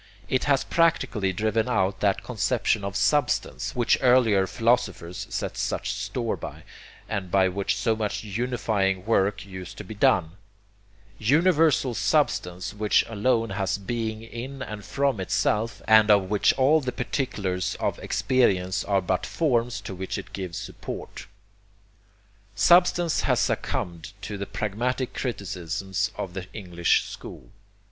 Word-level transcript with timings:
It 0.27 0.45
has 0.45 0.63
practically 0.63 1.31
driven 1.31 1.67
out 1.69 1.99
that 1.99 2.23
conception 2.23 2.83
of 2.83 2.95
'Substance' 2.95 3.75
which 3.75 3.99
earlier 4.01 4.47
philosophers 4.47 5.27
set 5.29 5.55
such 5.57 5.91
store 5.93 6.35
by, 6.35 6.63
and 7.07 7.29
by 7.29 7.47
which 7.49 7.75
so 7.77 7.95
much 7.95 8.23
unifying 8.23 9.05
work 9.05 9.45
used 9.45 9.77
to 9.77 9.83
be 9.83 9.93
done 9.93 10.37
universal 11.19 11.93
substance 11.93 12.73
which 12.73 13.05
alone 13.07 13.51
has 13.51 13.77
being 13.77 14.23
in 14.23 14.63
and 14.63 14.83
from 14.83 15.19
itself, 15.19 15.83
and 15.87 16.09
of 16.09 16.31
which 16.31 16.51
all 16.53 16.81
the 16.81 16.91
particulars 16.91 17.77
of 17.79 17.99
experience 17.99 18.83
are 18.83 19.01
but 19.03 19.23
forms 19.23 19.79
to 19.81 19.93
which 19.93 20.17
it 20.17 20.33
gives 20.33 20.57
support. 20.57 21.27
Substance 22.55 23.21
has 23.21 23.39
succumbed 23.39 24.13
to 24.23 24.35
the 24.35 24.47
pragmatic 24.47 25.13
criticisms 25.13 26.09
of 26.17 26.33
the 26.33 26.47
English 26.55 27.07
school. 27.07 27.51